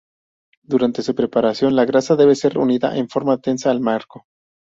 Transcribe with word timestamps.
Durante 0.63 1.03
su 1.03 1.13
preparación, 1.13 1.75
la 1.75 1.85
gasa 1.85 2.15
debe 2.15 2.33
ser 2.33 2.57
unida 2.57 2.97
en 2.97 3.07
forma 3.07 3.37
tensa 3.37 3.69
al 3.69 3.81
marco. 3.81 4.25